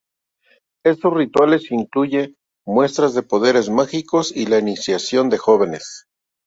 [0.83, 6.07] Estos rituales incluyen muestras de poderes mágicos y la iniciación de los jóvenes.